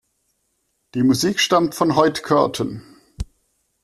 [0.95, 2.81] Die Musik stammt von Hoyt Curtin.